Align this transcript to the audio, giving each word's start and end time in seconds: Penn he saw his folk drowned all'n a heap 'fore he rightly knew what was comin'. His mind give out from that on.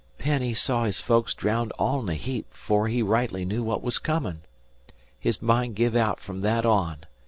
Penn 0.17 0.41
he 0.41 0.55
saw 0.55 0.85
his 0.85 0.99
folk 0.99 1.27
drowned 1.35 1.71
all'n 1.73 2.09
a 2.09 2.15
heap 2.15 2.51
'fore 2.51 2.87
he 2.87 3.03
rightly 3.03 3.45
knew 3.45 3.61
what 3.61 3.83
was 3.83 3.99
comin'. 3.99 4.41
His 5.19 5.43
mind 5.43 5.75
give 5.75 5.95
out 5.95 6.19
from 6.19 6.41
that 6.41 6.65
on. 6.65 7.03